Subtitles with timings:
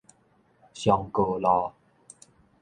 [0.73, 1.71] 松高路